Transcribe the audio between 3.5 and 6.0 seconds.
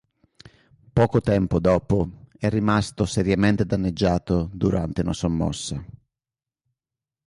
danneggiato durante una sommossa.